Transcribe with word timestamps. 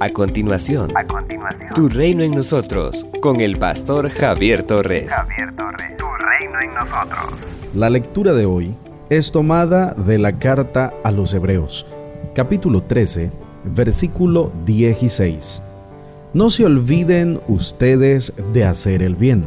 A 0.00 0.10
continuación, 0.10 0.92
Tu 1.74 1.88
reino 1.88 2.24
en 2.24 2.32
nosotros, 2.32 3.06
con 3.20 3.40
el 3.40 3.58
pastor 3.58 4.08
Javier 4.10 4.64
Torres. 4.64 5.12
Javier 5.12 5.54
Torres, 5.54 5.96
Tu 5.96 6.04
reino 6.04 6.60
en 6.60 6.74
nosotros. 6.74 7.40
La 7.74 7.88
lectura 7.88 8.32
de 8.32 8.44
hoy 8.44 8.74
es 9.08 9.30
tomada 9.30 9.94
de 9.94 10.18
la 10.18 10.38
carta 10.38 10.92
a 11.04 11.12
los 11.12 11.32
Hebreos, 11.32 11.86
capítulo 12.34 12.82
13, 12.82 13.30
versículo 13.64 14.50
16. 14.66 15.62
No 16.32 16.50
se 16.50 16.64
olviden 16.64 17.40
ustedes 17.46 18.32
de 18.52 18.64
hacer 18.64 19.00
el 19.00 19.14
bien 19.14 19.44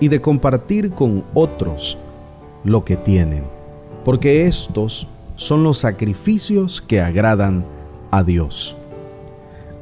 y 0.00 0.08
de 0.08 0.20
compartir 0.20 0.90
con 0.90 1.24
otros 1.34 1.98
lo 2.64 2.84
que 2.84 2.96
tienen, 2.96 3.44
porque 4.04 4.46
estos 4.46 5.06
son 5.36 5.62
los 5.62 5.78
sacrificios 5.78 6.80
que 6.82 7.00
agradan 7.00 7.64
a 8.10 8.24
Dios. 8.24 8.76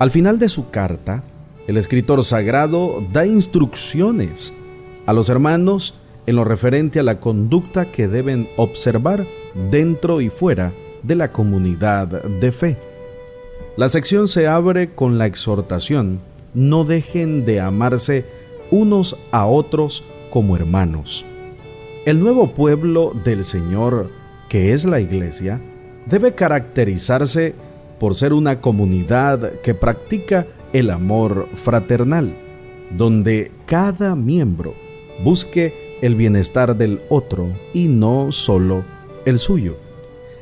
Al 0.03 0.11
final 0.11 0.41
de 0.41 0.48
su 0.48 0.69
carta, 0.69 1.23
el 1.68 1.77
escritor 1.77 2.25
sagrado 2.25 3.07
da 3.13 3.25
instrucciones 3.25 4.53
a 5.07 5.13
los 5.13 5.29
hermanos 5.29 5.94
en 6.27 6.35
lo 6.35 6.43
referente 6.43 6.99
a 6.99 7.04
la 7.04 7.21
conducta 7.21 7.85
que 7.85 8.08
deben 8.08 8.49
observar 8.57 9.25
dentro 9.71 10.21
y 10.21 10.29
fuera 10.29 10.72
de 11.04 11.14
la 11.14 11.30
comunidad 11.30 12.08
de 12.25 12.50
fe. 12.50 12.77
La 13.77 13.89
sección 13.89 14.27
se 14.27 14.49
abre 14.49 14.91
con 14.91 15.18
la 15.18 15.27
exhortación, 15.27 16.19
no 16.53 16.82
dejen 16.82 17.44
de 17.44 17.61
amarse 17.61 18.25
unos 18.72 19.16
a 19.30 19.46
otros 19.46 20.03
como 20.30 20.57
hermanos. 20.57 21.25
El 22.07 22.19
nuevo 22.19 22.50
pueblo 22.50 23.13
del 23.25 23.44
Señor, 23.44 24.11
que 24.49 24.72
es 24.72 24.85
la 24.85 24.99
iglesia, 24.99 25.61
debe 26.07 26.35
caracterizarse 26.35 27.55
por 28.03 28.17
ser 28.17 28.33
una 28.33 28.61
comunidad 28.61 29.61
que 29.61 29.75
practica 29.75 30.49
el 30.73 30.91
amor 30.91 31.47
fraternal, 31.55 32.34
donde 32.91 33.53
cada 33.64 34.17
miembro 34.17 34.75
busque 35.22 35.72
el 36.03 36.17
bienestar 36.17 36.77
del 36.77 37.00
otro 37.11 37.47
y 37.72 37.86
no 37.86 38.33
solo 38.33 38.83
el 39.25 39.39
suyo. 39.39 39.77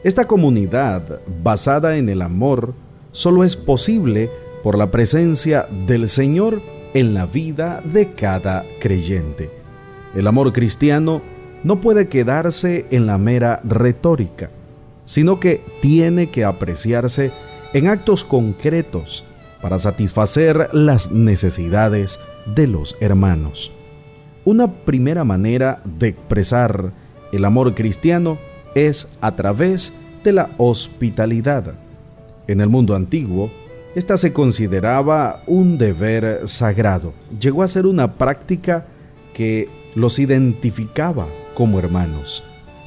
Esta 0.05 0.25
comunidad 0.25 1.21
basada 1.43 1.99
en 1.99 2.09
el 2.09 2.23
amor 2.23 2.73
solo 3.13 3.45
es 3.45 3.57
posible 3.57 4.31
por 4.63 4.79
la 4.79 4.91
presencia 4.91 5.69
del 5.87 6.09
Señor 6.09 6.63
en 6.95 7.13
la 7.13 7.27
vida 7.27 7.83
de 7.85 8.13
cada 8.15 8.65
creyente. 8.81 9.51
El 10.15 10.27
amor 10.29 10.55
cristiano 10.55 11.21
no 11.63 11.83
puede 11.83 12.09
quedarse 12.09 12.87
en 12.91 13.07
la 13.07 13.19
mera 13.19 13.61
retórica, 13.65 14.49
sino 15.05 15.39
que 15.41 15.61
tiene 15.83 16.29
que 16.31 16.47
apreciarse 16.47 17.33
en 17.73 17.89
actos 17.89 18.25
concretos 18.25 19.25
para 19.63 19.79
satisfacer 19.79 20.69
las 20.73 21.11
necesidades 21.11 22.19
de 22.47 22.67
los 22.67 22.97
hermanos. 23.01 23.71
Una 24.45 24.69
primera 24.69 25.25
manera 25.25 25.81
de 25.85 26.09
expresar 26.09 26.93
el 27.33 27.45
amor 27.45 27.75
cristiano 27.75 28.39
es 28.75 29.09
a 29.21 29.37
través 29.37 29.93
de 30.25 30.33
la 30.33 30.51
hospitalidad. 30.57 31.75
En 32.47 32.61
el 32.61 32.69
mundo 32.69 32.95
antiguo, 32.95 33.51
esta 33.95 34.17
se 34.17 34.33
consideraba 34.33 35.43
un 35.47 35.79
deber 35.79 36.49
sagrado. 36.49 37.13
Llegó 37.41 37.63
a 37.63 37.69
ser 37.69 37.87
una 37.87 38.13
práctica 38.13 38.87
que 39.35 39.69
los 39.95 40.19
identificaba 40.19 41.27
como 41.55 41.79
hermanos. 41.79 42.43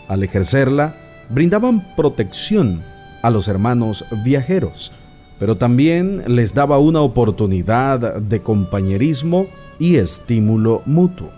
Al 0.08 0.24
ejercerla, 0.24 0.96
brindaban 1.30 1.84
protección 1.96 2.82
a 3.24 3.32
los 3.32 3.48
hermanos 3.48 4.06
viajeros, 4.24 4.92
pero 5.40 5.58
también 5.58 6.24
les 6.28 6.54
daba 6.54 6.78
una 6.78 7.02
oportunidad 7.02 8.18
de 8.18 8.42
compañerismo 8.42 9.48
y 9.80 9.96
estímulo 9.96 10.84
mutuo. 10.86 11.32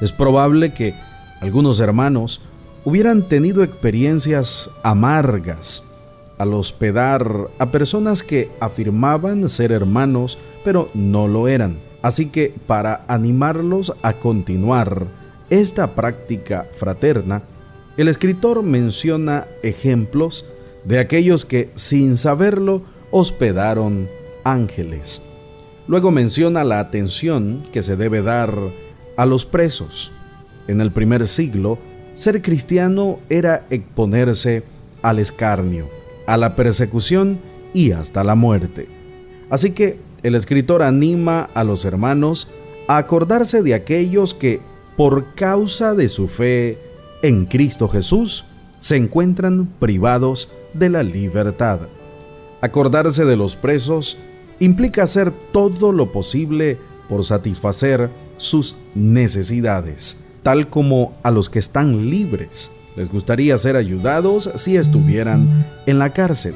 Es 0.00 0.12
probable 0.12 0.72
que 0.72 0.94
algunos 1.40 1.80
hermanos 1.80 2.40
hubieran 2.84 3.22
tenido 3.22 3.64
experiencias 3.64 4.70
amargas 4.82 5.82
al 6.38 6.54
hospedar 6.54 7.48
a 7.58 7.66
personas 7.66 8.22
que 8.22 8.50
afirmaban 8.60 9.48
ser 9.48 9.72
hermanos, 9.72 10.38
pero 10.64 10.90
no 10.94 11.28
lo 11.28 11.48
eran. 11.48 11.76
Así 12.02 12.26
que 12.26 12.52
para 12.66 13.04
animarlos 13.06 13.92
a 14.02 14.14
continuar 14.14 15.06
esta 15.50 15.94
práctica 15.94 16.66
fraterna, 16.78 17.42
el 17.96 18.08
escritor 18.08 18.62
menciona 18.62 19.46
ejemplos 19.62 20.44
de 20.84 20.98
aquellos 20.98 21.44
que 21.44 21.70
sin 21.74 22.16
saberlo 22.16 22.82
hospedaron 23.10 24.08
ángeles. 24.44 25.22
Luego 25.88 26.10
menciona 26.10 26.64
la 26.64 26.80
atención 26.80 27.64
que 27.72 27.82
se 27.82 27.96
debe 27.96 28.22
dar 28.22 28.54
a 29.16 29.26
los 29.26 29.44
presos. 29.44 30.12
En 30.68 30.80
el 30.80 30.92
primer 30.92 31.26
siglo, 31.26 31.78
ser 32.14 32.42
cristiano 32.42 33.18
era 33.28 33.66
exponerse 33.70 34.62
al 35.02 35.18
escarnio, 35.18 35.88
a 36.26 36.36
la 36.36 36.54
persecución 36.54 37.38
y 37.74 37.92
hasta 37.92 38.22
la 38.22 38.34
muerte. 38.34 38.86
Así 39.50 39.72
que 39.72 39.98
el 40.22 40.34
escritor 40.34 40.82
anima 40.82 41.48
a 41.54 41.64
los 41.64 41.84
hermanos 41.84 42.48
a 42.86 42.98
acordarse 42.98 43.62
de 43.62 43.74
aquellos 43.74 44.34
que, 44.34 44.60
por 44.96 45.34
causa 45.34 45.94
de 45.94 46.08
su 46.08 46.28
fe 46.28 46.78
en 47.22 47.46
Cristo 47.46 47.88
Jesús, 47.88 48.44
se 48.82 48.96
encuentran 48.96 49.68
privados 49.78 50.48
de 50.74 50.90
la 50.90 51.04
libertad. 51.04 51.82
Acordarse 52.60 53.24
de 53.24 53.36
los 53.36 53.54
presos 53.54 54.18
implica 54.58 55.04
hacer 55.04 55.32
todo 55.52 55.92
lo 55.92 56.10
posible 56.10 56.78
por 57.08 57.24
satisfacer 57.24 58.10
sus 58.38 58.76
necesidades, 58.96 60.18
tal 60.42 60.68
como 60.68 61.14
a 61.22 61.30
los 61.30 61.48
que 61.48 61.60
están 61.60 62.10
libres. 62.10 62.72
Les 62.96 63.08
gustaría 63.08 63.56
ser 63.56 63.76
ayudados 63.76 64.50
si 64.56 64.76
estuvieran 64.76 65.64
en 65.86 66.00
la 66.00 66.10
cárcel. 66.10 66.54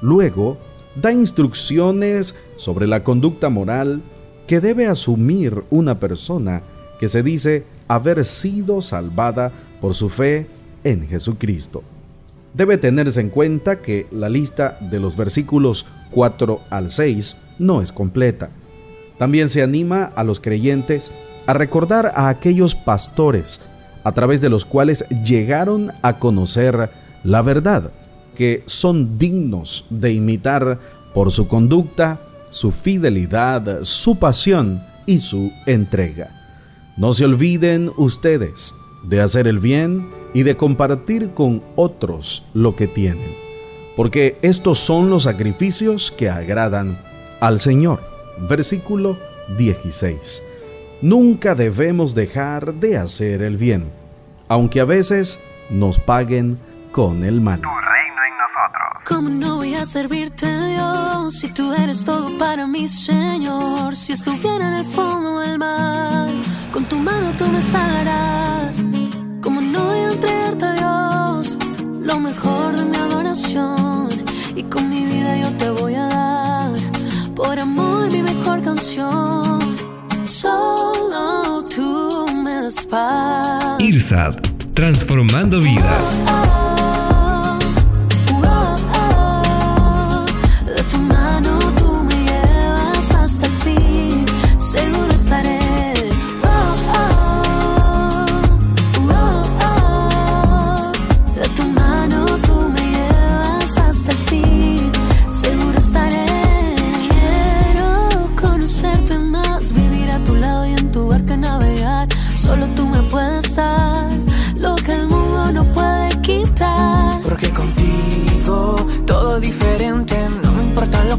Luego, 0.00 0.56
da 0.96 1.12
instrucciones 1.12 2.34
sobre 2.56 2.86
la 2.86 3.04
conducta 3.04 3.50
moral 3.50 4.00
que 4.46 4.60
debe 4.60 4.86
asumir 4.86 5.62
una 5.68 6.00
persona 6.00 6.62
que 6.98 7.08
se 7.08 7.22
dice 7.22 7.64
haber 7.86 8.24
sido 8.24 8.80
salvada 8.80 9.52
por 9.82 9.94
su 9.94 10.08
fe 10.08 10.46
en 10.84 11.08
Jesucristo. 11.08 11.82
Debe 12.54 12.78
tenerse 12.78 13.20
en 13.20 13.30
cuenta 13.30 13.82
que 13.82 14.06
la 14.12 14.28
lista 14.28 14.78
de 14.80 15.00
los 15.00 15.16
versículos 15.16 15.86
4 16.12 16.60
al 16.70 16.90
6 16.90 17.36
no 17.58 17.82
es 17.82 17.90
completa. 17.90 18.50
También 19.18 19.48
se 19.48 19.62
anima 19.62 20.04
a 20.04 20.22
los 20.22 20.38
creyentes 20.38 21.10
a 21.46 21.52
recordar 21.52 22.12
a 22.14 22.28
aquellos 22.28 22.74
pastores 22.74 23.60
a 24.04 24.12
través 24.12 24.40
de 24.40 24.50
los 24.50 24.64
cuales 24.64 25.04
llegaron 25.24 25.92
a 26.02 26.18
conocer 26.18 26.90
la 27.24 27.42
verdad, 27.42 27.90
que 28.36 28.62
son 28.66 29.18
dignos 29.18 29.86
de 29.90 30.12
imitar 30.12 30.78
por 31.14 31.32
su 31.32 31.48
conducta, 31.48 32.20
su 32.50 32.70
fidelidad, 32.70 33.82
su 33.82 34.18
pasión 34.18 34.80
y 35.06 35.18
su 35.18 35.50
entrega. 35.66 36.30
No 36.96 37.12
se 37.12 37.24
olviden 37.24 37.90
ustedes 37.96 38.74
de 39.04 39.20
hacer 39.20 39.46
el 39.46 39.58
bien 39.58 40.06
y 40.34 40.42
de 40.42 40.56
compartir 40.56 41.30
con 41.30 41.62
otros 41.76 42.42
lo 42.52 42.76
que 42.76 42.88
tienen, 42.88 43.34
porque 43.96 44.36
estos 44.42 44.80
son 44.80 45.08
los 45.08 45.22
sacrificios 45.22 46.10
que 46.10 46.28
agradan 46.28 46.98
al 47.40 47.60
Señor. 47.60 48.00
Versículo 48.48 49.16
16. 49.56 50.42
Nunca 51.00 51.54
debemos 51.54 52.14
dejar 52.14 52.74
de 52.74 52.98
hacer 52.98 53.42
el 53.42 53.56
bien, 53.56 53.90
aunque 54.48 54.80
a 54.80 54.84
veces 54.84 55.38
nos 55.70 55.98
paguen 55.98 56.58
con 56.90 57.22
el 57.24 57.40
mal. 57.40 57.60
Tu 57.60 57.68
reino 57.68 58.20
en 58.28 58.36
nosotros. 58.36 59.02
¿Cómo 59.06 59.28
no 59.28 59.56
voy 59.56 59.74
a 59.74 59.86
servirte, 59.86 60.46
Dios, 60.46 61.34
si 61.38 61.52
tú 61.52 61.72
eres 61.74 62.04
todo 62.04 62.36
para 62.38 62.66
mí, 62.66 62.88
Señor? 62.88 63.94
Si 63.94 64.12
estuviera 64.12 64.66
en 64.68 64.74
el 64.74 64.84
fondo 64.84 65.40
del 65.40 65.58
mar, 65.58 66.28
con 66.72 66.84
tu 66.86 66.96
mano 66.98 67.32
tú 67.36 67.46
me 67.46 67.62
sacarás 67.62 68.84
mejor 72.34 72.76
de 72.76 72.84
mi 72.84 72.96
adoración? 72.96 74.08
Y 74.56 74.62
con 74.64 74.88
mi 74.88 75.04
vida 75.04 75.38
yo 75.38 75.56
te 75.56 75.70
voy 75.70 75.94
a 75.94 76.06
dar 76.08 76.70
por 77.34 77.58
amor 77.58 78.10
mi 78.10 78.22
mejor 78.22 78.62
canción. 78.62 79.60
Solo 80.24 81.64
tú 81.74 82.26
me 82.44 82.54
das 82.62 82.84
paz. 82.86 83.80
IRSAD, 83.80 84.34
transformando 84.74 85.60
vidas. 85.60 86.22
Solo 86.24 86.63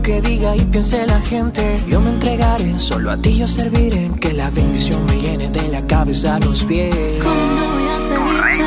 que 0.06 0.22
diga 0.22 0.56
y 0.56 0.62
piense 0.66 1.06
la 1.08 1.20
gente. 1.20 1.84
Yo 1.88 2.00
me 2.00 2.12
entregaré, 2.12 2.80
solo 2.80 3.10
a 3.12 3.18
ti 3.18 3.38
yo 3.38 3.48
serviré. 3.48 4.12
Que 4.22 4.34
la 4.34 4.52
bendición 4.52 5.04
me 5.06 5.18
llene 5.18 5.50
de 5.50 5.68
la 5.68 5.82
cabeza 5.88 6.36
a 6.36 6.40
los 6.40 6.64
pies. 6.64 7.24
¿Cómo 7.24 7.46
no 7.58 7.66
voy 7.74 7.88
a 7.88 8.00
servirte 8.08 8.66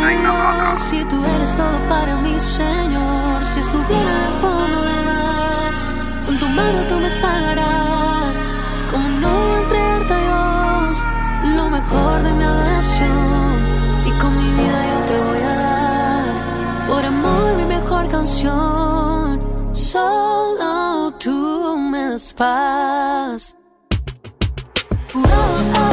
si 0.88 1.04
tú 1.04 1.16
eres 1.34 1.56
todo 1.56 1.78
para 1.88 2.16
mí, 2.22 2.34
Señor? 2.38 3.44
Si 3.44 3.60
estuviera 3.60 4.10
en 4.18 4.32
el 4.32 4.40
fondo 4.40 4.78
del 4.82 5.04
mar, 5.04 5.70
con 6.26 6.38
tu 6.40 6.48
mano 6.48 6.78
tú 6.88 6.94
me 6.96 7.10
salvarás. 7.10 8.42
¿Cómo 8.90 9.08
no 9.20 9.58
entregarte 9.62 10.14
a 10.14 10.20
Dios 10.26 11.06
lo 11.56 11.70
mejor 11.70 12.22
de 12.24 12.32
mi 12.32 12.42
adoración? 12.42 13.54
Y 14.06 14.10
con 14.20 14.32
mi 14.36 14.50
vida 14.58 14.78
yo 14.90 14.98
te 15.06 15.16
voy 15.28 15.42
a 15.42 15.54
dar, 15.66 16.24
por 16.88 17.04
amor, 17.04 17.56
mi 17.58 17.64
mejor 17.76 18.10
canción. 18.10 18.77
Paz. 22.32 23.54
Oh, 25.14 25.22
oh, 25.24 25.87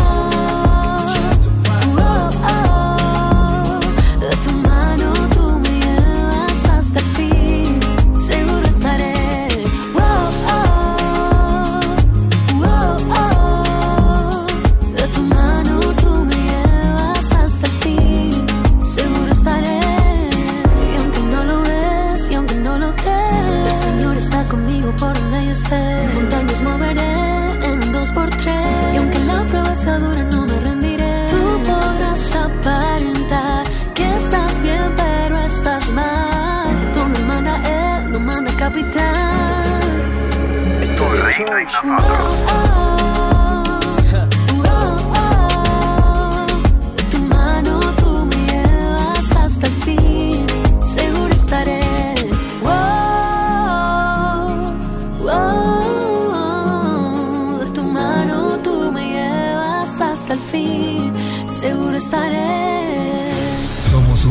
esté. 25.56 25.84
Montañas 26.16 26.62
moveré 26.62 27.16
en 27.69 27.92
dos 27.92 28.12
por 28.12 28.30
tres. 28.42 28.94
Y 28.94 28.98
aunque 28.98 29.19
la 29.19 29.40
prueba 29.50 29.75
sea 29.75 29.98
dura, 30.00 30.24
no 30.24 30.46
me 30.46 30.57
rendiré. 30.60 31.28
Tú 31.34 31.44
podrás 31.72 32.36
aparentar 32.36 33.63
que 33.94 34.06
estás 34.16 34.62
bien, 34.62 34.88
pero 34.96 35.38
estás 35.40 35.92
mal. 35.92 36.94
Donde 36.94 37.19
manda 37.31 37.56
él, 37.78 38.12
no 38.12 38.19
manda 38.19 38.52
capitán. 38.63 39.81
Tu 40.98 41.04
reino 41.25 41.57
en 41.57 41.68